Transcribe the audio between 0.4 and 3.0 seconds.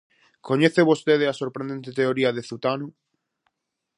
Coñece vostede a sorprendente teoría de Zutano?